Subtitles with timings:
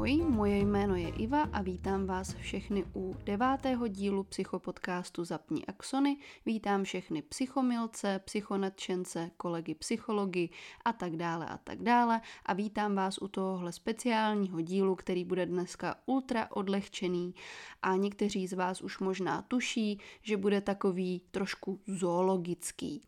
[0.00, 6.16] Ahoj, moje jméno je Iva a vítám vás všechny u devátého dílu psychopodcastu Zapni Axony.
[6.46, 10.50] Vítám všechny psychomilce, psychonadšence, kolegy psychologi
[10.84, 15.46] a tak dále a tak dále a vítám vás u tohohle speciálního dílu, který bude
[15.46, 17.34] dneska ultra odlehčený
[17.82, 23.02] a někteří z vás už možná tuší, že bude takový trošku zoologický.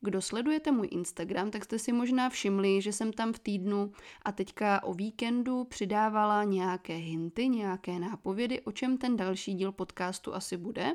[0.00, 3.92] Kdo sledujete můj Instagram, tak jste si možná všimli, že jsem tam v týdnu
[4.22, 10.34] a teďka o víkendu přidávala nějaké hinty, nějaké nápovědy, o čem ten další díl podcastu
[10.34, 10.92] asi bude.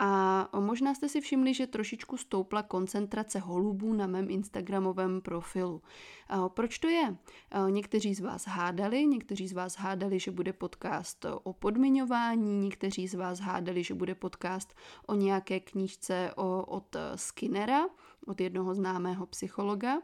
[0.00, 5.82] A možná jste si všimli, že trošičku stoupla koncentrace holubů na mém Instagramovém profilu.
[6.48, 7.16] Proč to je?
[7.70, 13.14] Někteří z vás hádali, někteří z vás hádali, že bude podcast o podmiňování, někteří z
[13.14, 14.74] vás hádali, že bude podcast
[15.06, 16.32] o nějaké knížce
[16.66, 17.84] od Skinnera,
[18.26, 20.00] od jednoho známého psychologa.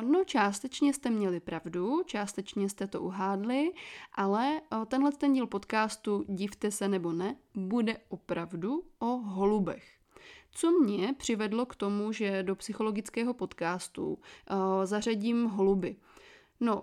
[0.00, 3.72] No částečně jste měli pravdu, částečně jste to uhádli,
[4.12, 9.84] ale tenhle ten díl podcastu, divte se nebo ne, bude opravdu o holubech.
[10.50, 14.18] Co mě přivedlo k tomu, že do psychologického podcastu
[14.84, 15.96] zařadím holuby?
[16.60, 16.82] No,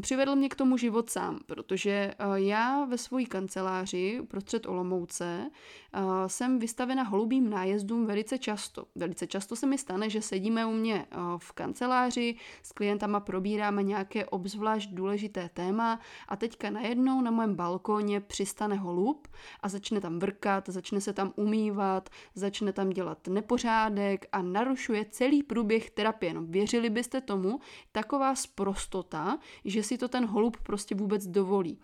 [0.00, 5.50] Přivedl mě k tomu život sám, protože eh, já ve své kanceláři uprostřed Olomouce
[5.94, 8.84] eh, jsem vystavena holubým nájezdům velice často.
[8.94, 13.82] Velice často se mi stane, že sedíme u mě eh, v kanceláři, s klientama probíráme
[13.82, 19.28] nějaké obzvlášť důležité téma a teďka najednou na mém balkóně přistane holub
[19.60, 25.42] a začne tam vrkat, začne se tam umývat, začne tam dělat nepořádek a narušuje celý
[25.42, 26.34] průběh terapie.
[26.34, 27.60] No, věřili byste tomu,
[27.92, 31.78] taková sprostota, že že si to ten holub prostě vůbec dovolí.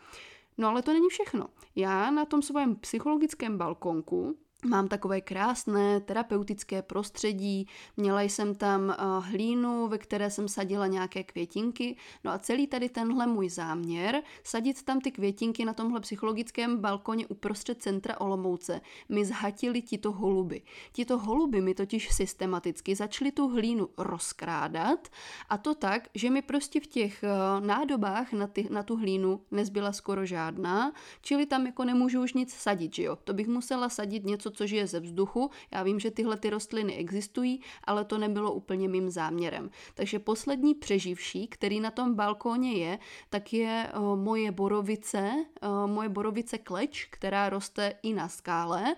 [0.58, 1.46] No ale to není všechno.
[1.76, 8.96] Já na tom svém psychologickém balkonku Mám takové krásné terapeutické prostředí, měla jsem tam eh,
[9.20, 14.82] hlínu, ve které jsem sadila nějaké květinky, no a celý tady tenhle můj záměr, sadit
[14.82, 20.62] tam ty květinky na tomhle psychologickém balkoně uprostřed centra Olomouce, mi zhatili tito holuby.
[20.92, 25.08] Tito holuby mi totiž systematicky začaly tu hlínu rozkrádat
[25.48, 27.28] a to tak, že mi prostě v těch eh,
[27.60, 30.92] nádobách na, ty, na tu hlínu nezbyla skoro žádná,
[31.22, 33.16] čili tam jako nemůžu už nic sadit, že jo?
[33.24, 35.50] To bych musela sadit něco, co žije ze vzduchu.
[35.70, 39.70] Já vím, že tyhle ty rostliny existují, ale to nebylo úplně mým záměrem.
[39.94, 42.98] Takže poslední přeživší, který na tom balkóně je,
[43.30, 48.96] tak je uh, moje borovice, uh, moje borovice kleč, která roste i na skále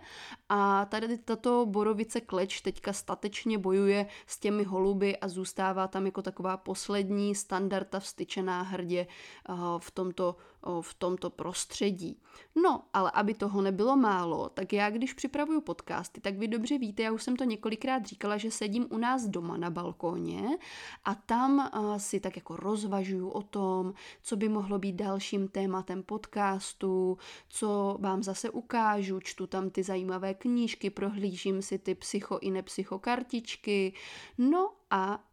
[0.57, 6.23] a tady tato borovice kleč teďka statečně bojuje s těmi holuby a zůstává tam jako
[6.23, 9.07] taková poslední standarda vstyčená hrdě
[9.49, 10.37] uh, v tomto
[10.81, 12.19] v tomto prostředí.
[12.63, 17.03] No, ale aby toho nebylo málo, tak já když připravuju podcasty, tak vy dobře víte,
[17.03, 20.59] já už jsem to několikrát říkala, že sedím u nás doma na balkóně
[21.05, 27.19] a tam si tak jako rozvažuju o tom, co by mohlo být dalším tématem podcastu,
[27.49, 33.93] co vám zase ukážu, čtu tam ty zajímavé knížky, prohlížím si ty psycho i nepsychokartičky,
[34.39, 35.25] no a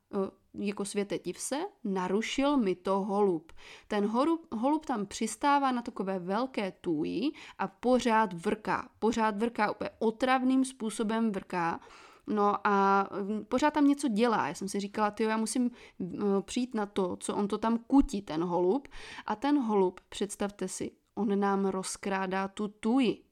[0.54, 3.52] jako světe div se, narušil mi to holub.
[3.88, 8.90] Ten holub, holub tam přistává na takové velké tůji a pořád vrká.
[9.00, 11.80] Pořád vrká, úplně otravným způsobem vrká.
[12.28, 14.48] No a mm, pořád tam něco dělá.
[14.48, 17.78] Já jsem si říkala, ty já musím mm, přijít na to, co on to tam
[17.78, 18.88] kutí, ten holub.
[19.26, 23.32] A ten holub, představte si, on nám rozkrádá tu tuji.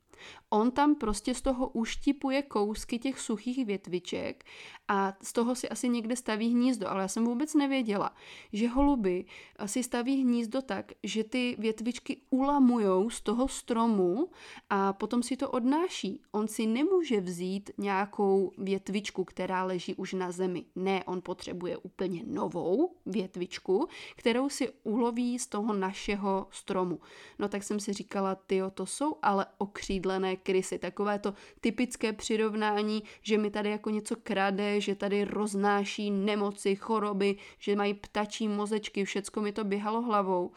[0.52, 4.44] On tam prostě z toho uštipuje kousky těch suchých větviček
[4.88, 8.16] a z toho si asi někde staví hnízdo, ale já jsem vůbec nevěděla,
[8.54, 9.26] že holuby
[9.66, 14.30] si staví hnízdo tak, že ty větvičky ulamujou z toho stromu
[14.70, 16.22] a potom si to odnáší.
[16.32, 20.66] On si nemůže vzít nějakou větvičku, která leží už na zemi.
[20.76, 27.00] Ne, on potřebuje úplně novou větvičku, kterou si uloví z toho našeho stromu.
[27.40, 30.80] No tak jsem si říkala, ty to jsou ale okřídlené krysy.
[30.80, 37.36] Takové to typické přirovnání, že mi tady jako něco krade, že tady roznáší nemoci, choroby,
[37.59, 40.51] že mají ptačí mozečky, všecko mi to běhalo hlavou.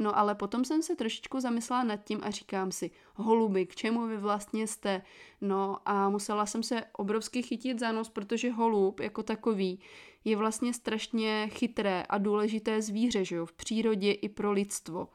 [0.00, 4.06] No ale potom jsem se trošičku zamyslela nad tím a říkám si, holuby, k čemu
[4.06, 5.02] vy vlastně jste?
[5.40, 9.80] No a musela jsem se obrovsky chytit za nos, protože holub jako takový
[10.24, 15.08] je vlastně strašně chytré a důležité zvíře, že jo, v přírodě i pro lidstvo.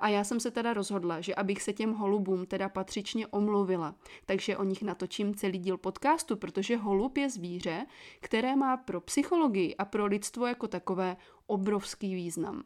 [0.00, 3.94] A já jsem se teda rozhodla, že abych se těm holubům teda patřičně omluvila,
[4.26, 7.86] takže o nich natočím celý díl podcastu, protože holub je zvíře,
[8.20, 11.16] které má pro psychologii a pro lidstvo jako takové
[11.46, 12.62] obrovský význam.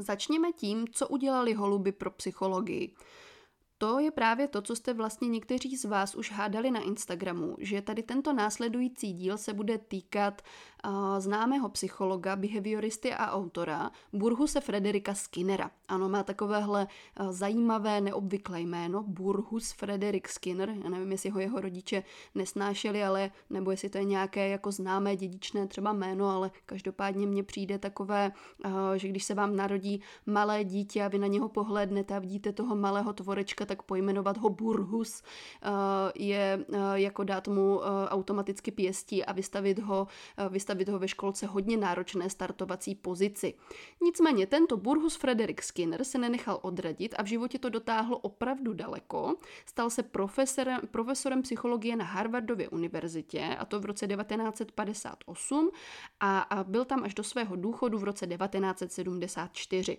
[0.00, 2.94] Začněme tím, co udělali holuby pro psychologii.
[3.78, 7.82] to je právě to, co jste vlastně někteří z vás už hádali na Instagramu, že
[7.82, 10.42] tady tento následující díl se bude týkat
[11.18, 15.70] známého psychologa, behavioristy a autora Burhuse Frederika Skinnera.
[15.88, 16.86] Ano, má takovéhle
[17.20, 20.74] uh, zajímavé, neobvyklé jméno, Burhus Frederik Skinner.
[20.84, 22.02] Já nevím, jestli ho jeho rodiče
[22.34, 27.42] nesnášeli, ale nebo jestli to je nějaké jako známé dědičné třeba jméno, ale každopádně mně
[27.42, 28.32] přijde takové,
[28.64, 32.52] uh, že když se vám narodí malé dítě a vy na něho pohlédnete a vidíte
[32.52, 35.22] toho malého tvorečka, tak pojmenovat ho Burhus
[35.62, 35.68] eh,
[36.14, 40.06] je eh, jako dát mu eh, automaticky pěstí a vystavit ho,
[40.48, 43.54] vystavit ho ve školce hodně náročné startovací pozici.
[44.02, 49.36] Nicméně tento Burhus Frederick Skinner se nenechal odradit a v životě to dotáhlo opravdu daleko.
[49.66, 55.70] Stal se profesorem, profesorem psychologie na Harvardově univerzitě a to v roce 1958
[56.20, 59.98] a, a byl tam až do svého důchodu v roce 1974.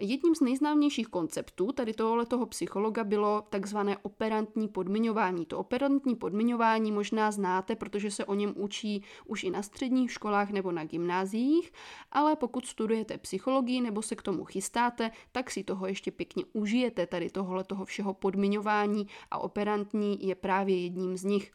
[0.00, 1.92] Jedním z nejznámějších konceptů tady
[2.28, 5.46] toho psychologa bylo takzvané operantní podmiňování.
[5.46, 10.50] To operantní podmiňování možná znáte, protože se o něm učí už i na středních školách
[10.50, 11.72] nebo na gymnáziích,
[12.12, 17.06] ale pokud studujete psychologii nebo se k tomu chystáte, tak si toho ještě pěkně užijete
[17.06, 21.52] tady tohohle toho všeho podmiňování a operantní je právě jedním z nich.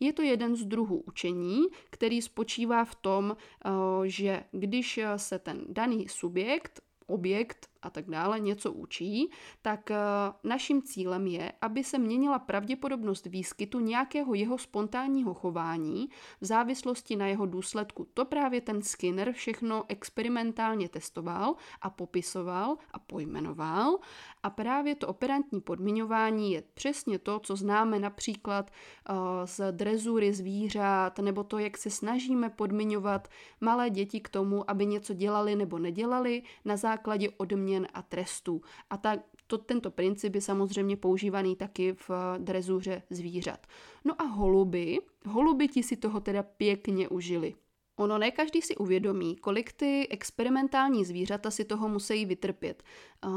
[0.00, 3.70] Je to jeden z druhů učení, který spočívá v tom, eh,
[4.04, 9.30] že když se ten daný subjekt, objekt a tak dále něco učí,
[9.62, 9.96] tak eh,
[10.44, 16.08] naším cílem je, aby se měnila pravděpodobnost výskytu nějakého jeho spontánního chování
[16.40, 18.08] v závislosti na jeho důsledku.
[18.14, 23.98] To právě ten Skinner všechno experimentálně testoval a popisoval a pojmenoval
[24.42, 31.18] a právě to operantní podmiňování je přesně to, co známe například uh, z drezury zvířat,
[31.18, 33.28] nebo to, jak se snažíme podmiňovat
[33.60, 37.28] malé děti k tomu, aby něco dělali nebo nedělali na základě
[37.74, 38.62] odměn a trestů.
[38.90, 39.16] A ta,
[39.46, 43.66] to, tento princip je samozřejmě používaný taky v drezuře zvířat.
[44.04, 47.54] No a holuby, holuby ti si toho teda pěkně užili.
[47.96, 52.82] Ono ne každý si uvědomí, kolik ty experimentální zvířata si toho musí vytrpět.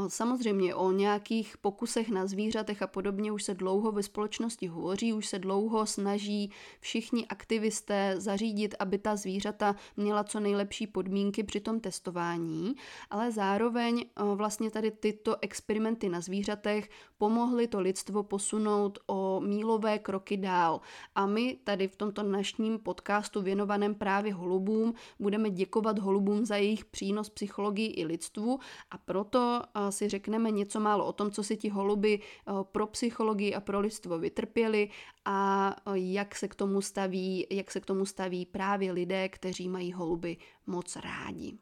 [0.08, 5.26] Samozřejmě o nějakých pokusech na zvířatech a podobně už se dlouho ve společnosti hovoří, už
[5.26, 11.80] se dlouho snaží všichni aktivisté zařídit, aby ta zvířata měla co nejlepší podmínky při tom
[11.80, 12.74] testování,
[13.10, 14.04] ale zároveň
[14.34, 20.80] vlastně tady tyto experimenty na zvířatech pomohly to lidstvo posunout o mílové kroky dál.
[21.14, 26.84] A my tady v tomto dnešním podcastu věnovaném právě holubům budeme děkovat holubům za jejich
[26.84, 28.58] přínos psychologii i lidstvu
[28.90, 32.20] a proto si řekneme něco málo o tom, co si ti holuby
[32.62, 34.90] pro psychologii a pro lidstvo vytrpěli
[35.24, 39.92] a jak se k tomu staví, jak se k tomu staví právě lidé, kteří mají
[39.92, 40.36] holuby
[40.66, 41.58] moc rádi.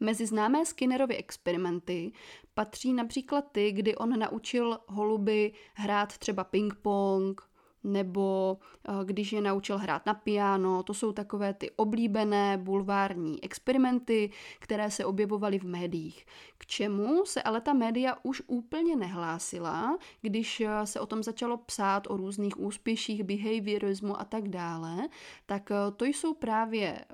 [0.00, 2.12] Mezi známé Skinnerovy experimenty
[2.54, 7.49] patří například ty, kdy on naučil holuby hrát třeba ping-pong,
[7.84, 10.82] nebo eh, když je naučil hrát na piano.
[10.82, 16.26] To jsou takové ty oblíbené bulvární experimenty, které se objevovaly v médiích.
[16.58, 21.56] K čemu se ale ta média už úplně nehlásila, když eh, se o tom začalo
[21.56, 25.08] psát o různých úspěších behaviorismu a tak dále,
[25.46, 27.04] tak eh, to jsou právě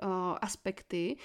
[0.41, 1.17] aspekty,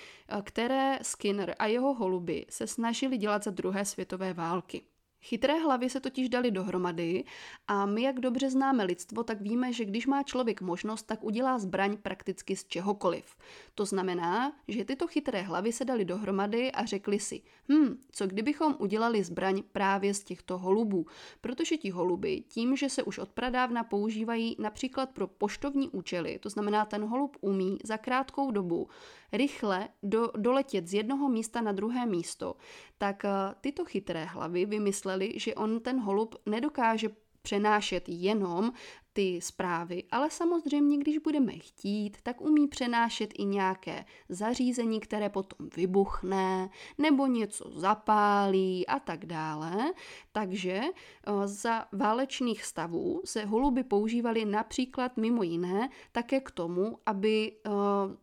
[0.42, 4.82] které Skinner a jeho holuby se snažili dělat za druhé světové války.
[5.22, 7.24] Chytré hlavy se totiž dali dohromady
[7.68, 11.58] a my, jak dobře známe lidstvo, tak víme, že když má člověk možnost, tak udělá
[11.58, 13.36] zbraň prakticky z čehokoliv.
[13.74, 18.76] To znamená, že tyto chytré hlavy se dali dohromady a řekli si, hm, co kdybychom
[18.78, 21.06] udělali zbraň právě z těchto holubů,
[21.40, 26.50] protože ti holuby tím, že se už od pradávna používají například pro poštovní účely, to
[26.50, 28.88] znamená ten holub umí za krátkou dobu
[29.32, 32.56] rychle do, doletět z jednoho místa na druhé místo,
[32.98, 37.08] tak eh, tyto chytré hlavy vymysleli, že on ten holub nedokáže
[37.42, 38.72] přenášet jenom
[39.12, 45.68] ty zprávy, ale samozřejmě, když budeme chtít, tak umí přenášet i nějaké zařízení, které potom
[45.76, 49.92] vybuchne nebo něco zapálí a tak dále.
[50.32, 57.52] Takže eh, za válečných stavů se holuby používaly například mimo jiné také k tomu, aby
[57.52, 57.70] eh,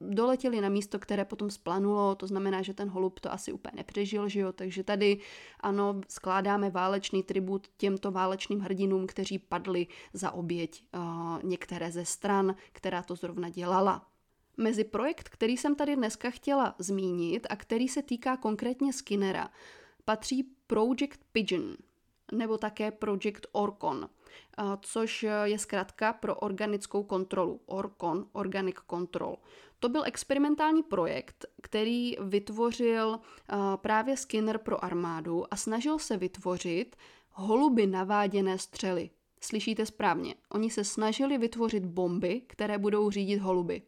[0.02, 4.30] doletěli na místo, které potom splanulo, to znamená, že ten holub to asi úplně nepřežil,
[4.30, 4.54] že jo?
[4.54, 5.20] takže tady
[5.60, 12.56] ano, skládáme válečný tribut těmto válečným hrdinům, kteří padli za oběť uh, některé ze stran,
[12.72, 14.06] která to zrovna dělala.
[14.58, 19.50] Mezi projekt, který jsem tady dneska chtěla zmínit a který se týká konkrétně Skinnera,
[20.06, 21.76] patří Project Pigeon
[22.32, 24.10] nebo také Project Orcon,
[24.82, 27.62] což je zkrátka pro organickou kontrolu.
[27.66, 29.38] Orcon, Organic Control.
[29.80, 33.20] To byl experimentální projekt, který vytvořil
[33.76, 36.96] právě Skinner pro armádu a snažil se vytvořit
[37.32, 39.10] holuby naváděné střely.
[39.42, 43.82] Slyšíte správně, oni se snažili vytvořit bomby, které budou řídit holuby.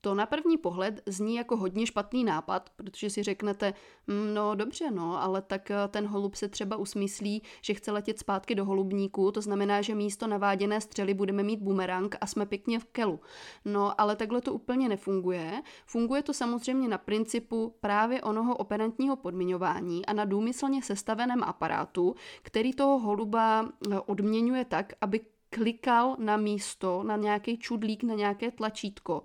[0.00, 3.74] To na první pohled zní jako hodně špatný nápad, protože si řeknete,
[4.08, 8.18] hm, no dobře, no, ale tak eh, ten holub se třeba usmyslí, že chce letět
[8.18, 12.78] zpátky do holubníku, to znamená, že místo naváděné střely budeme mít bumerang a jsme pěkně
[12.78, 13.20] v kelu.
[13.64, 15.62] No, ale takhle to úplně nefunguje.
[15.86, 22.72] Funguje to samozřejmě na principu právě onoho operantního podmiňování a na důmyslně sestaveném aparátu, který
[22.72, 29.22] toho holuba eh, odměňuje tak, aby klikal na místo, na nějaký čudlík, na nějaké tlačítko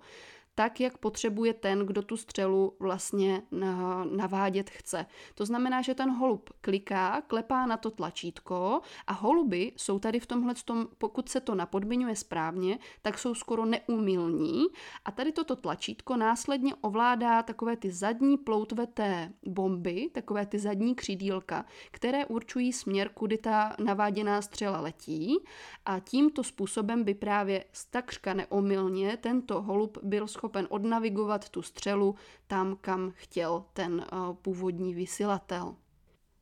[0.54, 3.42] tak, jak potřebuje ten, kdo tu střelu vlastně
[4.16, 5.06] navádět chce.
[5.34, 10.26] To znamená, že ten holub kliká, klepá na to tlačítko a holuby jsou tady v
[10.26, 14.64] tomhle, tom, pokud se to napodmiňuje správně, tak jsou skoro neumilní
[15.04, 21.64] a tady toto tlačítko následně ovládá takové ty zadní ploutveté bomby, takové ty zadní křídílka,
[21.90, 25.38] které určují směr, kudy ta naváděná střela letí
[25.84, 32.14] a tímto způsobem by právě takřka neomylně tento holub byl schopen schopen odnavigovat tu střelu
[32.46, 35.74] tam, kam chtěl ten uh, původní vysílatel.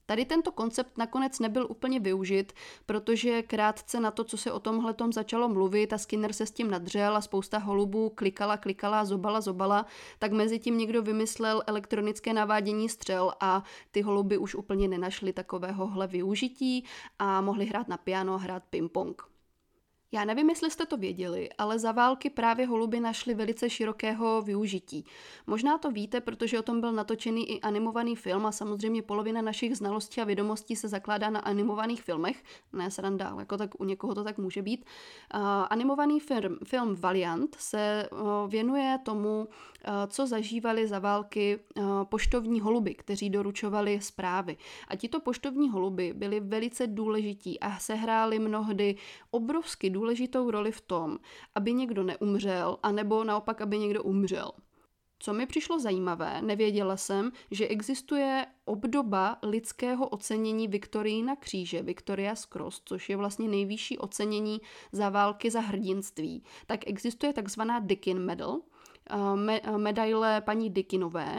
[0.06, 2.52] Tady tento koncept nakonec nebyl úplně využit,
[2.86, 6.50] protože krátce na to, co se o tomhle tom začalo mluvit a Skinner se s
[6.50, 9.86] tím nadřel a spousta holubů klikala, klikala, zobala, zobala,
[10.18, 16.06] tak mezi tím někdo vymyslel elektronické navádění střel a ty holuby už úplně nenašly takovéhohle
[16.06, 16.84] využití
[17.18, 19.30] a mohli hrát na piano, hrát ping-pong.
[20.12, 25.04] Já nevím, jestli jste to věděli, ale za války právě holuby našly velice širokého využití.
[25.46, 29.76] Možná to víte, protože o tom byl natočený i animovaný film a samozřejmě polovina našich
[29.76, 32.42] znalostí a vědomostí se zakládá na animovaných filmech.
[32.72, 34.84] Ne sranda, ale jako tak u někoho to tak může být.
[35.34, 35.40] Uh,
[35.70, 39.46] animovaný film, film Valiant se uh, věnuje tomu, uh,
[40.06, 44.56] co zažívali za války uh, poštovní holuby, kteří doručovali zprávy.
[44.88, 48.96] A tito poštovní holuby byli velice důležití a sehráli mnohdy
[49.30, 51.18] obrovsky důležitou roli v tom,
[51.54, 54.50] aby někdo neumřel, anebo naopak, aby někdo umřel.
[55.18, 62.82] Co mi přišlo zajímavé, nevěděla jsem, že existuje obdoba lidského ocenění Viktorína kříže, Victoria's Cross,
[62.84, 64.60] což je vlastně nejvyšší ocenění
[64.92, 66.42] za války za hrdinství.
[66.66, 68.60] Tak existuje takzvaná Dickin Medal,
[69.34, 71.38] me, medaile paní Dickinové,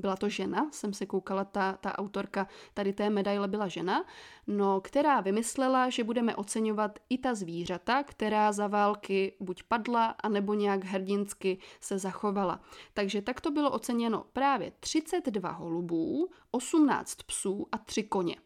[0.00, 4.04] byla to žena, jsem se koukala, ta, ta autorka tady té medaile byla žena,
[4.46, 10.54] no, která vymyslela, že budeme oceňovat i ta zvířata, která za války buď padla, anebo
[10.54, 12.60] nějak hrdinsky se zachovala.
[12.94, 18.36] Takže tak to bylo oceněno právě 32 holubů, 18 psů a 3 koně.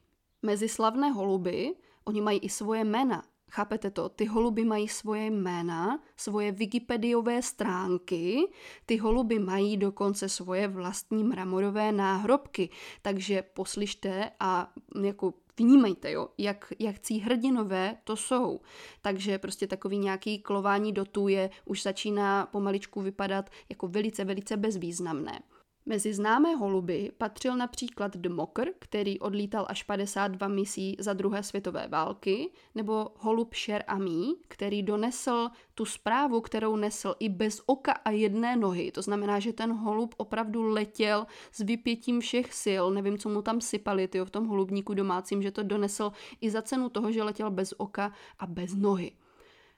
[0.43, 3.23] Mezi slavné holuby, oni mají i svoje jména,
[3.55, 4.09] Chápete to?
[4.09, 8.49] Ty holuby mají svoje jména, svoje wikipediové stránky,
[8.87, 12.69] ty holuby mají dokonce svoje vlastní mramorové náhrobky,
[13.03, 18.61] takže poslyšte a jako vnímejte, jo, jak, jak cí hrdinové to jsou.
[19.03, 25.43] Takže prostě takový nějaký klování dotů je už začíná pomaličku vypadat jako velice, velice bezvýznamné.
[25.87, 32.51] Mezi známé holuby patřil například Dmokr, který odlítal až 52 misí za druhé světové války,
[32.75, 38.57] nebo holub Sher Ami, který donesl tu zprávu, kterou nesl i bez oka a jedné
[38.57, 38.93] nohy.
[38.93, 42.85] To znamená, že ten holub opravdu letěl s vypětím všech sil.
[42.91, 46.63] Nevím, co mu tam sypali tyjo, v tom holubníku domácím, že to donesl i za
[46.63, 49.13] cenu toho, že letěl bez oka a bez nohy.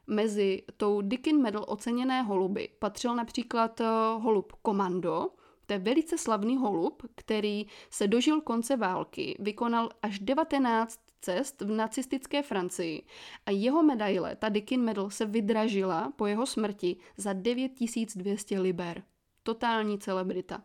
[0.07, 3.87] Mezi tou Dickin Medal oceněné holuby patřil například eh,
[4.19, 5.31] holub Komando,
[5.67, 11.71] to je velice slavný holub, který se dožil konce války, vykonal až 19 cest v
[11.71, 13.03] nacistické Francii
[13.47, 19.03] a jeho medaile, ta Dickin Medal, se vydražila po jeho smrti za 9200 liber.
[19.43, 20.63] Totální celebrita.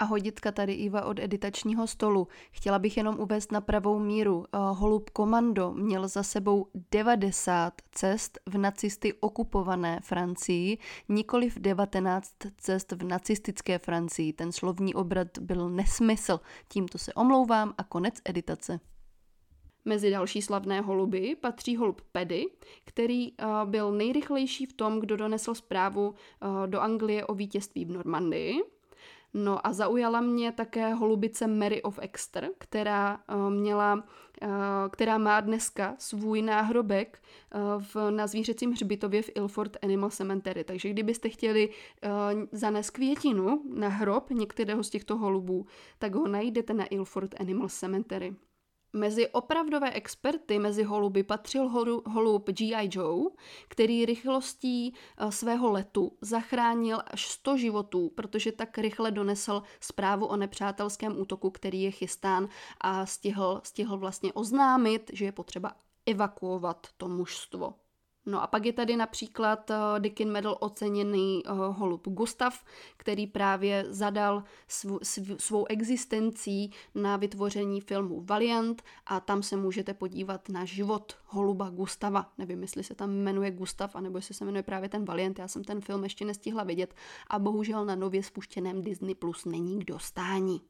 [0.00, 2.28] A hoditka tady Iva od editačního stolu.
[2.50, 4.44] Chtěla bych jenom uvést na pravou míru.
[4.44, 10.78] Eh, holub Komando měl za sebou 90 cest v nacisty okupované Francii,
[11.08, 14.32] nikoli v 19 cest v nacistické Francii.
[14.32, 16.40] Ten slovní obrat byl nesmysl.
[16.68, 18.80] Tímto se omlouvám a konec editace.
[19.84, 22.46] Mezi další slavné holuby patří holub Pedy,
[22.84, 27.90] který uh, byl nejrychlejší v tom, kdo donesl zprávu uh, do Anglie o vítězství v
[27.90, 28.77] Normandii.
[29.44, 34.50] No a zaujala mě také holubice Mary of Exeter, která uh, měla, uh,
[34.90, 37.22] která má dneska svůj náhrobek
[37.54, 40.64] uh, v, na zvířecím hřbitově v Ilford Animal Cemetery.
[40.64, 41.68] Takže kdybyste chtěli
[42.52, 45.66] zanést květinu na hrob některého z těchto holubů,
[45.98, 48.34] tak ho najdete na Ilford Animal Cemetery.
[48.92, 51.68] Mezi opravdové experty mezi holuby patřil
[52.06, 52.88] holub G.I.
[52.92, 53.30] Joe,
[53.68, 60.36] který rychlostí eh, svého letu zachránil až 100 životů, protože tak rychle donesl zprávu o
[60.36, 62.48] nepřátelském útoku, který je chystán
[62.80, 65.72] a stihl, stihl vlastně oznámit, že je potřeba
[66.06, 67.74] evakuovat to mužstvo.
[68.28, 72.64] No a pak je tady například uh, Dickin Medal oceněný uh, holub Gustav,
[72.96, 79.94] který právě zadal sv- sv- svou existencí na vytvoření filmu Valiant a tam se můžete
[79.94, 82.32] podívat na život holuba Gustava.
[82.38, 85.38] Nevím, jestli se tam jmenuje Gustav, anebo jestli se jmenuje právě ten Valiant.
[85.38, 86.94] Já jsem ten film ještě nestihla vidět
[87.30, 90.60] a bohužel na nově spuštěném Disney Plus není k dostání.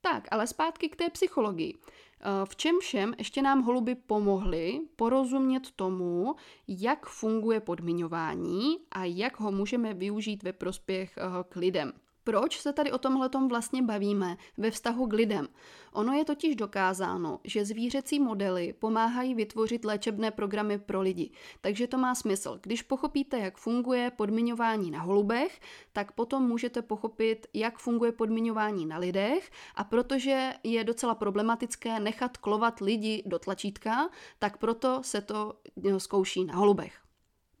[0.00, 1.74] Tak, ale zpátky k té psychologii.
[2.20, 6.36] Eh, v čem všem ještě nám holuby pomohly porozumět tomu,
[6.68, 11.92] jak funguje podmiňování a jak ho můžeme využít ve prospěch eh, k lidem.
[12.26, 15.48] Proč se tady o tomhle vlastně bavíme ve vztahu k lidem?
[15.92, 21.30] Ono je totiž dokázáno, že zvířecí modely pomáhají vytvořit léčebné programy pro lidi.
[21.60, 22.58] Takže to má smysl.
[22.62, 25.60] Když pochopíte, jak funguje podmiňování na holubech,
[25.92, 32.36] tak potom můžete pochopit, jak funguje podmiňování na lidech a protože je docela problematické nechat
[32.36, 37.05] klovat lidi do tlačítka, tak proto se to no, zkouší na holubech.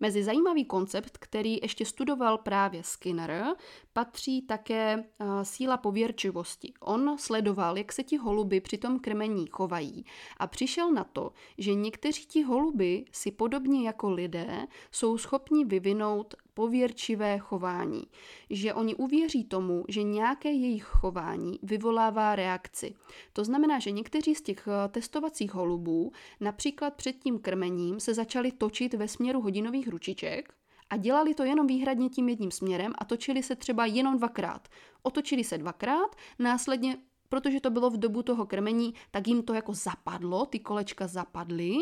[0.00, 3.44] Mezi zajímavý koncept, který ještě studoval právě Skinner,
[3.92, 6.72] patří také uh, síla pověrčivosti.
[6.80, 10.04] On sledoval, jak se ti holuby při tom krmení chovají
[10.36, 16.34] a přišel na to, že někteří ti holuby si podobně jako lidé jsou schopni vyvinout
[16.56, 18.02] pověrčivé chování,
[18.50, 22.94] že oni uvěří tomu, že nějaké jejich chování vyvolává reakci.
[23.32, 28.52] To znamená, že někteří z těch eh, testovacích holubů například před tím krmením se začali
[28.52, 30.54] točit ve směru hodinových ručiček,
[30.90, 34.68] a dělali to jenom výhradně tím jedním směrem a točili se třeba jenom dvakrát.
[35.02, 36.96] Otočili se dvakrát, následně
[37.28, 41.76] protože to bylo v dobu toho krmení, tak jim to jako zapadlo, ty kolečka zapadly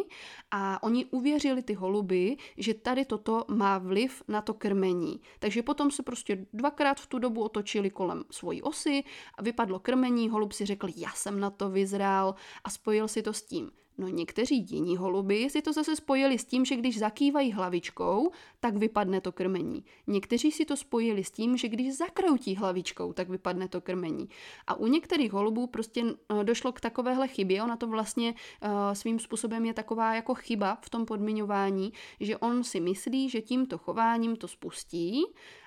[0.51, 5.21] a oni uvěřili ty holuby, že tady toto má vliv na to krmení.
[5.39, 9.05] Takže potom se prostě dvakrát v tu dobu otočili kolem svojí osy
[9.39, 12.35] a vypadlo krmení, holub si řekl, já jsem na to vyzrál
[12.65, 13.71] a spojil si to s tím.
[13.99, 18.77] No někteří jiní holuby si to zase spojili s tím, že když zakývají hlavičkou, tak
[18.77, 19.85] vypadne to krmení.
[20.07, 24.29] Někteří si to spojili s tím, že když zakroutí hlavičkou, tak vypadne to krmení.
[24.67, 29.19] A u některých holubů prostě eh, došlo k takovéhle chybě, ona to vlastně uh, svým
[29.19, 34.37] způsobem je taková jako chyba v tom podmiňování, že on si myslí, že tímto chováním
[34.37, 35.23] to spustí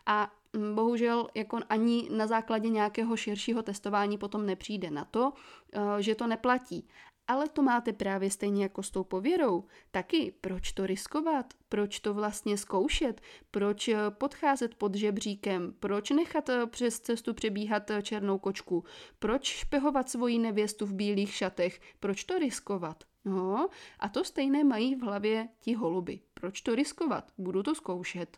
[0.06, 0.32] a
[0.74, 5.34] bohužel jako ani na základě nějakého širšího testování potom nepřijde na to,
[5.74, 6.88] eh, že to neplatí.
[7.28, 9.64] Ale to máte právě stejně jako s tou pověrou.
[9.92, 11.54] Taky, proč to riskovat?
[11.70, 13.22] Proč to vlastně zkoušet?
[13.52, 15.74] Proč eh, podcházet pod žebříkem?
[15.80, 18.84] Proč nechat eh, přes cestu přebíhat eh, černou kočku?
[19.20, 21.80] Proč špehovat svoji nevěstu v bílých šatech?
[22.00, 23.04] Proč to riskovat?
[23.26, 23.68] No,
[24.00, 26.20] a to stejné mají v hlavě ti holuby.
[26.34, 27.32] Proč to riskovat?
[27.38, 28.38] Budu to zkoušet.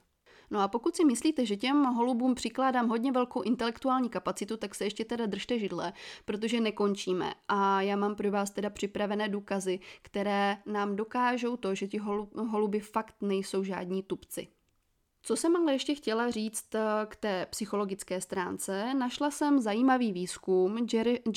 [0.51, 4.83] No a pokud si myslíte, že těm holubům přikládám hodně velkou intelektuální kapacitu, tak se
[4.83, 5.93] ještě teda držte židle,
[6.25, 7.33] protože nekončíme.
[7.47, 11.97] A já mám pro vás teda připravené důkazy, které nám dokážou to, že ti
[12.49, 14.47] holuby fakt nejsou žádní tupci.
[15.21, 20.87] Co jsem ale ještě chtěla říct eh, k té psychologické stránce, našla jsem zajímavý výzkum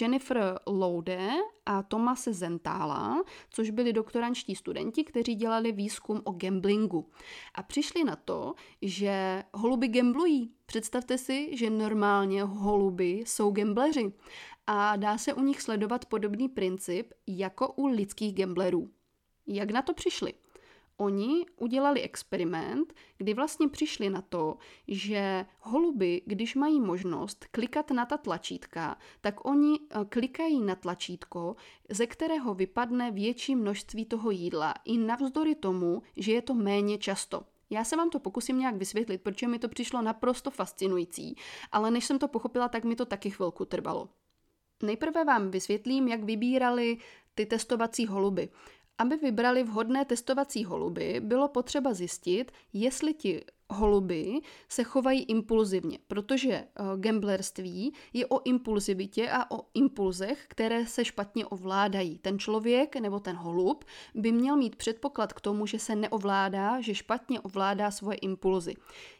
[0.00, 1.30] Jennifer Loude
[1.66, 7.10] a Tomase Zentála, což byli doktorančtí studenti, kteří dělali výzkum o gamblingu.
[7.54, 10.50] A přišli na to, že holuby gamblují.
[10.66, 14.12] Představte si, že normálně holuby jsou gambleři
[14.66, 18.90] a dá se u nich sledovat podobný princip jako u lidských gamblerů.
[19.46, 20.34] Jak na to přišli?
[20.96, 24.56] Oni udělali experiment, kdy vlastně přišli na to,
[24.88, 31.56] že holuby, když mají možnost klikat na ta tlačítka, tak oni eh, klikají na tlačítko,
[31.90, 37.42] ze kterého vypadne větší množství toho jídla, i navzdory tomu, že je to méně často.
[37.70, 41.36] Já se vám to pokusím nějak vysvětlit, protože mi to přišlo naprosto fascinující,
[41.72, 44.08] ale než jsem to pochopila, tak mi to taky chvilku trvalo.
[44.82, 46.98] Nejprve vám vysvětlím, jak vybírali
[47.34, 48.48] ty testovací holuby.
[48.98, 56.64] Aby vybrali vhodné testovací holuby, bylo potřeba zjistit, jestli ti holuby se chovají impulzivně, protože
[56.80, 62.18] uh, gamblerství je o impulzivitě a o impulzech, které se špatně ovládají.
[62.18, 66.94] Ten člověk nebo ten holub by měl mít předpoklad k tomu, že se neovládá, že
[66.94, 68.74] špatně ovládá svoje impulzy.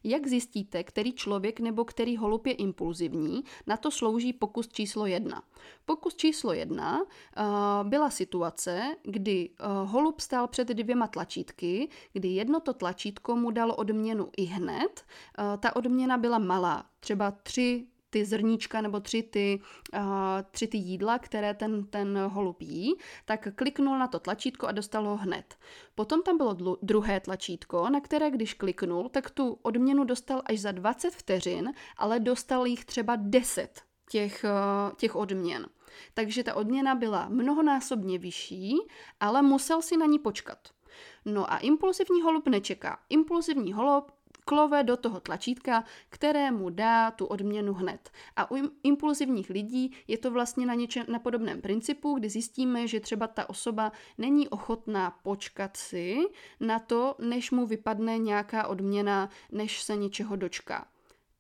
[0.05, 5.43] Jak zjistíte, který člověk nebo který holub je impulzivní, na to slouží pokus číslo jedna.
[5.85, 12.61] Pokus číslo jedna uh, byla situace, kdy uh, holub stál před dvěma tlačítky, kdy jedno
[12.61, 15.05] to tlačítko mu dalo odměnu i hned.
[15.39, 19.61] Uh, ta odměna byla malá, třeba 3 ty zrníčka nebo tři ty,
[19.95, 20.01] uh,
[20.51, 25.07] tři ty jídla, které ten, ten holub jí, tak kliknul na to tlačítko a dostal
[25.07, 25.57] ho hned.
[25.95, 30.61] Potom tam bylo dlu- druhé tlačítko, na které když kliknul, tak tu odměnu dostal až
[30.61, 35.67] za 20 vteřin, ale dostal jich třeba 10 těch, uh, těch odměn.
[36.15, 38.79] Takže ta odměna byla mnohonásobně vyšší,
[39.21, 40.59] ale musel si na ní počkat.
[41.25, 42.99] No a impulsivní holub nečeká.
[43.09, 44.13] Impulsivní holub
[44.45, 48.11] klove do toho tlačítka, které mu dá tu odměnu hned.
[48.37, 53.01] A u impulzivních lidí je to vlastně na, něče, na podobném principu, kdy zjistíme, že
[53.01, 56.19] třeba ta osoba není ochotná počkat si
[56.61, 60.87] na to, než mu vypadne nějaká odměna, než se něčeho dočká.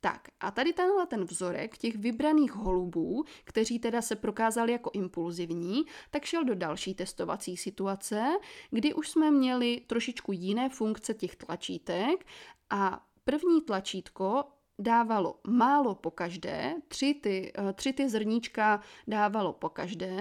[0.05, 5.83] Tak a tady tenhle ten vzorek těch vybraných holubů, kteří teda se prokázali jako impulzivní,
[6.11, 8.25] tak šel do další testovací situace,
[8.71, 12.27] kdy už jsme měli trošičku jiné funkce těch tlačítek
[12.73, 14.45] a první tlačítko
[14.79, 20.21] dávalo málo po každé, tři ty, eh, tři ty zrníčka dávalo po každé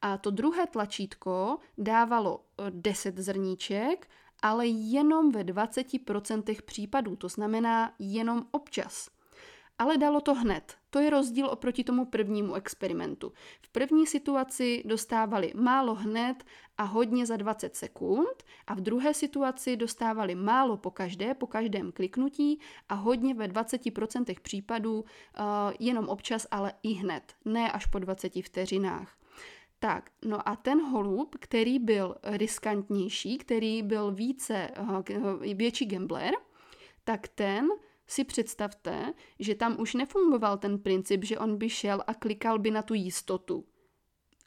[0.00, 4.08] a to druhé tlačítko dávalo 10 eh, zrníček,
[4.42, 9.08] ale jenom ve 20% případů, to znamená jenom občas.
[9.78, 10.76] Ale dalo to hned.
[10.94, 13.32] To je rozdíl oproti tomu prvnímu experimentu.
[13.62, 16.44] V první situaci dostávali málo hned
[16.78, 21.92] a hodně za 20 sekund a v druhé situaci dostávali málo po každé, po každém
[21.92, 25.04] kliknutí a hodně ve 20% případů uh,
[25.78, 29.18] jenom občas, ale i hned, ne až po 20 vteřinách.
[29.78, 36.34] Tak, no a ten holub, který byl riskantnější, který byl více, uh, větší gambler,
[37.04, 37.68] tak ten
[38.06, 42.70] si představte, že tam už nefungoval ten princip, že on by šel a klikal by
[42.70, 43.64] na tu jistotu.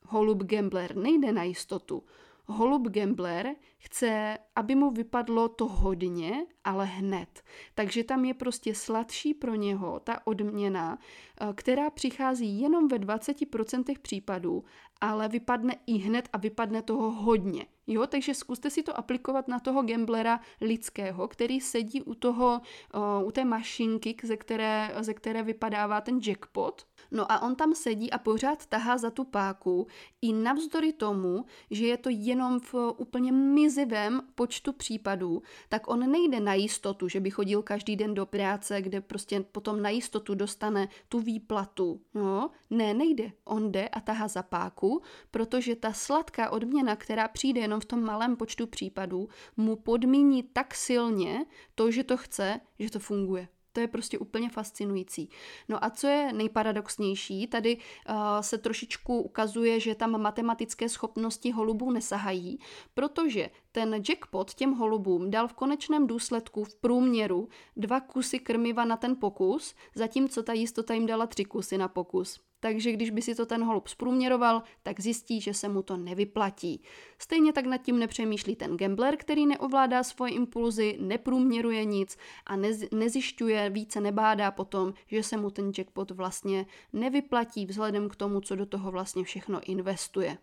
[0.06, 2.04] Holub gambler nejde na jistotu.
[2.50, 7.44] Holub gambler chce, aby mu vypadlo to hodně, ale hned.
[7.76, 10.98] Takže tam je prostě sladší pro něho ta odměna,
[11.42, 14.64] eh, která přichází jenom ve 20% případů,
[15.02, 17.66] ale vypadne i hned a vypadne toho hodně.
[17.88, 22.62] Jo, takže zkuste si to aplikovat na toho gamblera lidského, který sedí u toho,
[22.96, 26.86] uh, u té mašinky, ze které, ze které vypadává ten jackpot.
[27.12, 29.88] No a on tam sedí a pořád tahá za tu páku
[30.22, 36.39] i navzdory tomu, že je to jenom v úplně mizivém počtu případů, tak on nejde
[36.39, 40.88] na jistotu, že by chodil každý den do práce, kde prostě potom na jistotu dostane
[41.10, 42.02] tu výplatu.
[42.13, 43.32] No, ne, nejde.
[43.46, 48.04] On jde a tahá za páku, protože ta sladká odměna, která přijde jenom v tom
[48.04, 53.48] malém počtu případů, mu podmíní tak silně to, že to chce, že to funguje.
[53.78, 55.30] To je prostě úplně fascinující.
[55.70, 61.92] No a co je nejparadoxnější, tady uh, se trošičku ukazuje, že tam matematické schopnosti holubů
[61.92, 62.60] nesahají,
[62.94, 68.98] protože ten jackpot těm holubům dal v konečném důsledku v průměru dva kusy krmiva na
[68.98, 72.40] ten pokus, zatímco ta jistota jim dala tři kusy na pokus.
[72.60, 76.84] Takže když by si to ten holub zprůměroval, tak zjistí, že se mu to nevyplatí.
[77.20, 82.84] Stejně tak nad tím nepřemýšlí ten gambler, který neovládá svoje impulzy, neprůměruje nic a nez,
[82.92, 88.56] nezjišťuje, více nebádá potom, že se mu ten jackpot vlastně nevyplatí vzhledem k tomu, co
[88.56, 90.38] do toho vlastně všechno investuje.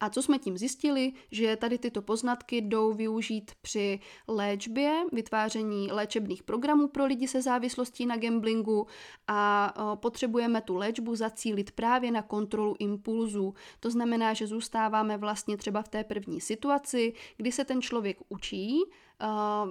[0.00, 6.42] A co jsme tím zjistili, že tady tyto poznatky jdou využít při léčbě, vytváření léčebných
[6.42, 8.86] programů pro lidi se závislostí na gamblingu
[9.28, 13.54] a potřebujeme tu léčbu zacílit právě na kontrolu impulzů.
[13.80, 18.82] To znamená, že zůstáváme vlastně třeba v té první situaci, kdy se ten člověk učí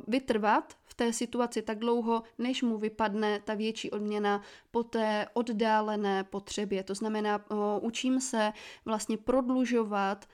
[0.08, 6.24] vytrvat v té situaci tak dlouho, než mu vypadne ta větší odměna po té oddálené
[6.24, 6.84] potřebě.
[6.84, 7.46] To znamená,
[7.82, 8.52] učím se
[8.86, 10.26] vlastně prodlužovat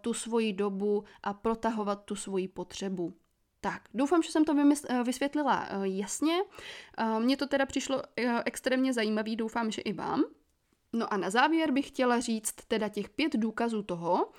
[0.00, 3.14] tu svoji dobu a protahovat tu svoji potřebu.
[3.60, 4.54] Tak, doufám, že jsem to
[5.04, 6.38] vysvětlila jasně.
[7.18, 8.02] Mně to teda přišlo
[8.44, 10.24] extrémně zajímavý, doufám, že i vám.
[10.92, 14.32] No a na závěr bych chtěla říct teda těch pět důkazů toho,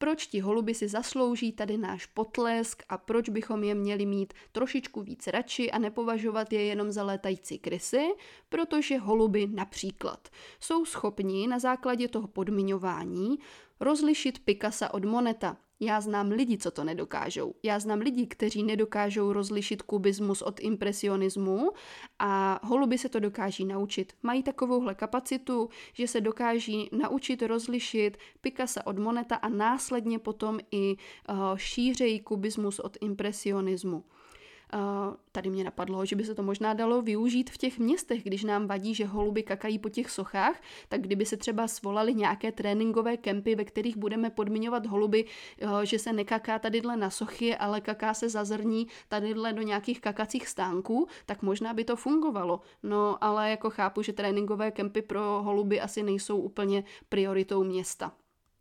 [0.00, 5.02] proč ti holuby si zaslouží tady náš potlesk a proč bychom je měli mít trošičku
[5.02, 8.08] víc radši a nepovažovat je jenom za létající krysy,
[8.48, 10.28] protože holuby například
[10.60, 13.38] jsou schopni na základě toho podmiňování
[13.80, 15.56] rozlišit Picasa od Moneta.
[15.82, 17.54] Já znám lidi, co to nedokážou.
[17.62, 21.70] Já znám lidi, kteří nedokážou rozlišit kubismus od impresionismu
[22.18, 24.12] a holuby se to dokáží naučit.
[24.22, 30.96] Mají takovouhle kapacitu, že se dokáží naučit rozlišit Picasso od Moneta a následně potom i
[31.28, 34.04] uh, šířejí kubismus od impresionismu.
[35.32, 38.66] Tady mě napadlo, že by se to možná dalo využít v těch městech, když nám
[38.66, 43.54] vadí, že holuby kakají po těch sochách, tak kdyby se třeba svolali nějaké tréninkové kempy,
[43.54, 45.24] ve kterých budeme podmiňovat holuby,
[45.82, 51.08] že se nekaká tadyhle na sochy, ale kaká se zazrní tadyhle do nějakých kakacích stánků,
[51.26, 52.60] tak možná by to fungovalo.
[52.82, 58.12] No ale jako chápu, že tréninkové kempy pro holuby asi nejsou úplně prioritou města.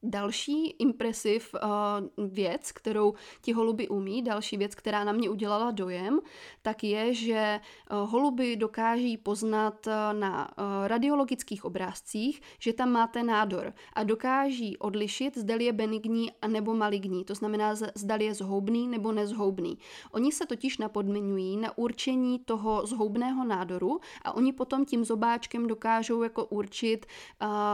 [0.03, 6.19] Další impresiv uh, věc, kterou ti holuby umí, další věc, která na mě udělala dojem,
[6.61, 7.59] tak je, že
[7.91, 10.51] uh, holuby dokáží poznat uh, na
[10.87, 17.35] radiologických obrázcích, že tam máte nádor a dokáží odlišit, zdali je benigní nebo maligní, to
[17.35, 19.77] znamená, zdali je zhoubný nebo nezhoubný.
[20.11, 26.23] Oni se totiž napodmiňují na určení toho zhoubného nádoru a oni potom tím zobáčkem dokážou
[26.23, 27.05] jako určit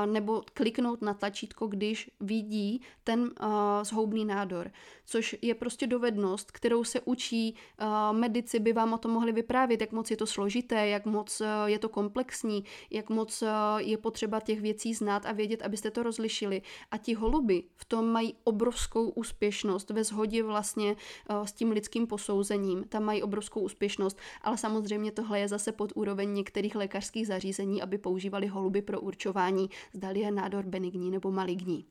[0.05, 3.47] nebo kliknout na tlačítko, když vidí ten uh,
[3.84, 4.71] zhoubný nádor,
[5.06, 9.82] což je prostě dovednost, kterou se učí uh, medici, by vám o tom mohli vyprávět,
[9.82, 13.97] jak moc je to složité, jak moc uh, je to komplexní, jak moc uh, je
[13.97, 16.62] potřeba těch věcí znát a vědět, abyste to rozlišili.
[16.91, 20.95] A ti holuby v tom mají obrovskou úspěšnost ve shodě vlastně
[21.30, 22.84] uh, s tím lidským posouzením.
[22.84, 27.97] Tam mají obrovskou úspěšnost, ale samozřejmě tohle je zase pod úroveň některých lékařských zařízení, aby
[27.97, 31.86] používali holuby pro určování, zdali je nádor benigní nebo maligní.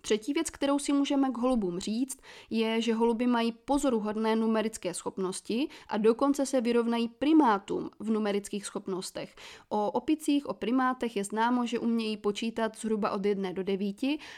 [0.00, 2.18] Třetí věc, kterou si můžeme k holubům říct,
[2.50, 9.36] je, že holuby mají pozoruhodné numerické schopnosti a dokonce se vyrovnají primátům v numerických schopnostech.
[9.68, 13.96] O opicích, o primátech je známo, že umějí počítat zhruba od 1 do 9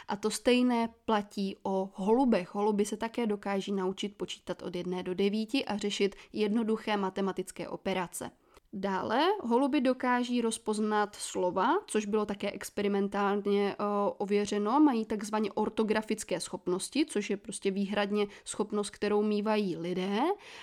[0.09, 2.55] a to stejné platí o holubech.
[2.55, 8.31] Holuby se také dokáží naučit počítat od 1 do 9 a řešit jednoduché matematické operace.
[8.75, 13.87] Dále holuby dokáží rozpoznat slova, což bylo také experimentálně uh,
[14.19, 20.21] ověřeno, mají takzvaně ortografické schopnosti, což je prostě výhradně schopnost, kterou mývají lidé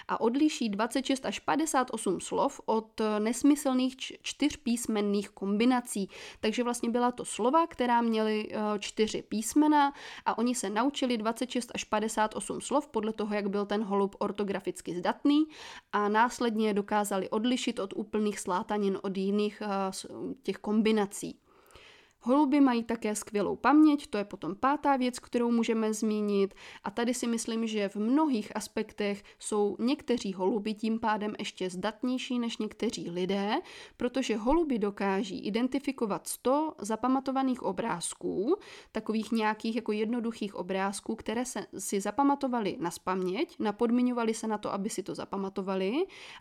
[0.08, 6.10] a odliší 26 až 58 slov od nesmyslných čtyřpísmenných kombinací.
[6.40, 9.94] Takže vlastně byla to slova, která měly uh, čtyři písmena
[10.26, 14.96] a oni se naučili 26 až 58 slov podle toho, jak byl ten holub ortograficky
[14.96, 15.46] zdatný
[15.92, 19.92] a následně dokázali odlišit od úplných slátanin od jiných eh,
[20.44, 21.40] těch kombinací.
[22.22, 26.54] Holuby mají také skvělou paměť, to je potom pátá věc, kterou můžeme zmínit.
[26.84, 32.40] A tady si myslím, že v mnohých aspektech jsou někteří holuby tím pádem ještě zdatnější
[32.40, 33.56] než někteří lidé,
[33.98, 38.56] protože holuby dokáží identifikovat 100 zapamatovaných obrázků,
[38.92, 44.74] takových nějakých jako jednoduchých obrázků, které se si zapamatovali na spaměť, napodmiňovali se na to,
[44.74, 45.94] aby si to zapamatovali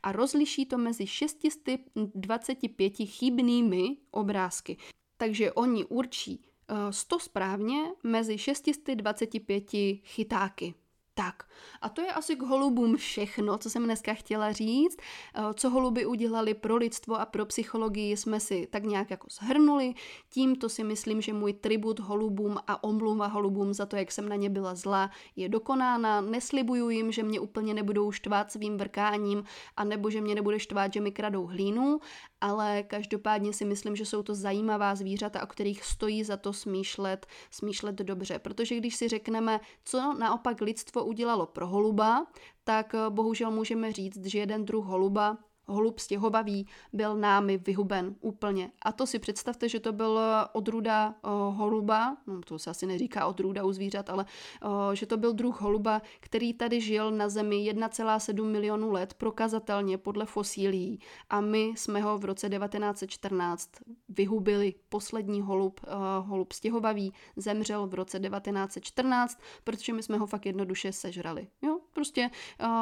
[0.03, 4.77] a rozliší to mezi 625 chybnými obrázky.
[5.18, 6.44] Takže oni určí
[6.90, 9.70] 100 eh, správně mezi 625
[10.04, 10.74] chytáky.
[11.18, 11.42] Tak,
[11.81, 14.96] a to je asi k holubům všechno, co jsem dneska chtěla říct.
[15.35, 19.94] Eh, co holuby udělali pro lidstvo a pro psychologii jsme si tak nějak jako shrnuli.
[20.31, 24.37] Tímto si myslím, že můj tribut holubům a omluva holubům za to, jak jsem na
[24.37, 26.20] ně byla zlá, je dokonána.
[26.20, 29.44] Neslibuju jim, že mě úplně nebudou štvát svým vrkáním
[29.76, 32.00] a nebo že mě nebude štvát, že mi kradou hlínu,
[32.40, 37.26] ale každopádně si myslím, že jsou to zajímavá zvířata, o kterých stojí za to smýšlet,
[37.50, 38.38] smýšlet dobře.
[38.38, 42.27] Protože když si řekneme, co naopak lidstvo udělalo pro holuba,
[42.64, 48.70] tak eh, bohužel můžeme říct, že jeden druh holuba holub stěhovavý byl námi vyhuben úplně.
[48.83, 50.20] A to si představte, že to byl
[50.52, 54.24] odrůda uh, holuba, no to se asi neříká odrůda u zvířat, ale
[54.64, 59.98] uh, že to byl druh holuba, který tady žil na Zemi 1,7 milionů let prokazatelně
[59.98, 61.00] podle fosílií.
[61.31, 63.70] A my jsme ho v roce 1914
[64.09, 64.74] vyhubili.
[64.88, 70.92] Poslední holub, uh, holub stěhovavý, zemřel v roce 1914, protože my jsme ho fakt jednoduše
[70.92, 71.48] sežrali.
[71.62, 71.78] Jo?
[71.92, 72.31] Prostě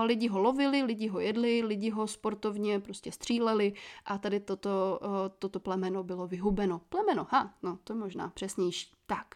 [0.04, 3.72] lidi ho lovili, lidi ho jedli, lidi ho sportovně prostě stříleli
[4.04, 6.80] a tady toto, eh, toto plemeno bylo vyhubeno.
[6.88, 8.92] Plemeno, ha, no to je možná přesnější.
[9.06, 9.34] Tak.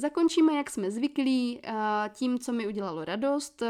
[0.00, 1.72] Zakončíme, jak jsme zvyklí, eh,
[2.12, 3.62] tím, co mi udělalo radost.
[3.62, 3.68] Eh,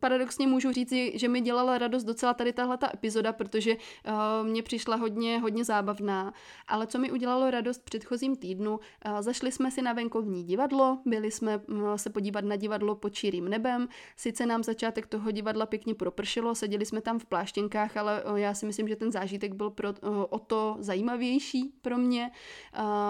[0.00, 4.62] paradoxně můžu říci, že mi dělala radost docela tady tahle ta epizoda, protože eh, mě
[4.62, 6.32] přišla hodně, hodně zábavná.
[6.68, 8.80] Ale co mi udělalo radost předchozím týdnu,
[9.20, 13.48] zašli jsme si na venkovní divadlo, byli jsme mm, se podívat na divadlo pod čirým
[13.48, 13.88] nebem.
[14.16, 18.66] Sice nám začátek toho divadla pěkně propršelo, seděli jsme tam v pláštěnkách, ale já si
[18.66, 19.88] myslím, že ten zážitek byl pro,
[20.28, 22.30] o to zajímavější pro mě,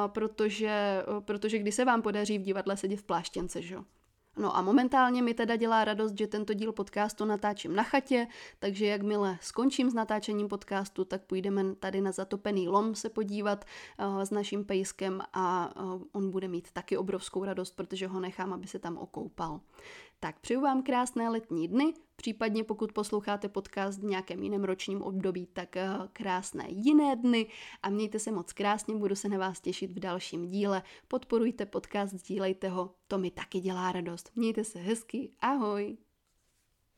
[0.06, 3.84] protože, protože když se vám podaří v divadle sedět v pláštěnce, že jo.
[4.38, 8.26] No a momentálně mi teda dělá radost, že tento díl podcastu natáčím na chatě,
[8.58, 13.64] takže jakmile skončím s natáčením podcastu, tak půjdeme tady na zatopený lom se podívat
[13.98, 18.52] uh, s naším pejskem a uh, on bude mít taky obrovskou radost, protože ho nechám,
[18.52, 19.60] aby se tam okoupal.
[20.20, 25.46] Tak přeju vám krásné letní dny, Případně pokud posloucháte podcast v nějakém jiném ročním období,
[25.46, 27.46] tak eh, krásné jiné dny
[27.82, 30.82] a mějte se moc krásně, budu se na vás těšit v dalším díle.
[31.08, 34.30] Podporujte podcast, sdílejte ho, to mi taky dělá radost.
[34.36, 36.07] Mějte se hezky, ahoj!